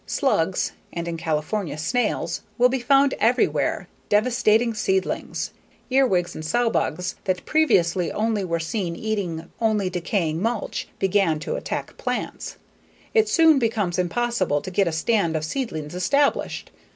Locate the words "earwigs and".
5.91-6.43